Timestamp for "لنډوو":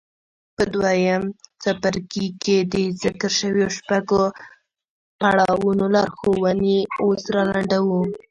7.51-8.01